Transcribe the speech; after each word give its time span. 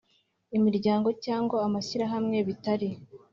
imiryango 0.57 1.09
cyangwa 1.25 1.57
amashyirahamwe 1.67 2.37
bitari 2.47 2.89